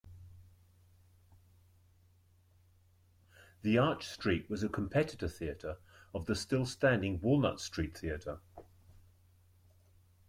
The 3.61 3.77
Arch 3.77 4.07
Street 4.07 4.49
was 4.49 4.63
a 4.63 4.67
competitor 4.69 5.27
theatre 5.27 5.77
of 6.15 6.25
the 6.25 6.33
still 6.35 6.65
standing 6.65 7.21
Walnut 7.21 7.59
Street 7.61 7.95
Theatre. 7.99 8.39